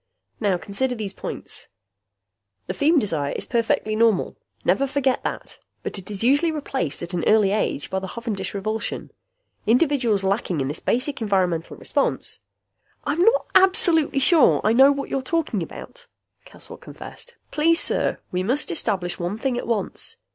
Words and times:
Now 0.39 0.57
consider 0.57 0.95
these 0.95 1.13
points: 1.13 1.67
The 2.65 2.73
feem 2.73 2.99
desire 2.99 3.33
is 3.33 3.45
perfectly 3.45 3.95
normal. 3.95 4.35
Never 4.65 4.87
forget 4.87 5.23
that. 5.23 5.59
But 5.83 5.99
it 5.99 6.09
is 6.09 6.23
usually 6.23 6.51
replaced 6.51 7.03
at 7.03 7.13
an 7.13 7.23
early 7.27 7.51
age 7.51 7.91
by 7.91 7.99
the 7.99 8.07
hovendish 8.07 8.55
revulsion. 8.55 9.11
Individuals 9.67 10.23
lacking 10.23 10.59
in 10.59 10.69
this 10.69 10.79
basic 10.79 11.21
environmental 11.21 11.77
response" 11.77 12.39
"I'm 13.05 13.19
not 13.19 13.45
absolutely 13.53 14.17
sure 14.17 14.59
I 14.63 14.73
know 14.73 14.91
what 14.91 15.09
you're 15.11 15.21
talking 15.21 15.61
about," 15.61 16.07
Caswell 16.45 16.77
confessed. 16.77 17.35
"Please, 17.51 17.79
sir! 17.79 18.17
We 18.31 18.41
must 18.41 18.71
establish 18.71 19.19
one 19.19 19.37
thing 19.37 19.55
at 19.55 19.67
once. 19.67 20.15